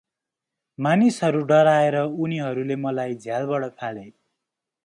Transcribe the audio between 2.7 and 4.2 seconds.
मलाई झ्यालबाट फाले।”